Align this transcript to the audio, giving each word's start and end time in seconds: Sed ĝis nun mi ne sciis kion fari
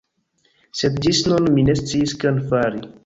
Sed 0.79 0.97
ĝis 1.07 1.21
nun 1.33 1.49
mi 1.59 1.67
ne 1.67 1.77
sciis 1.83 2.17
kion 2.25 2.41
fari 2.49 2.83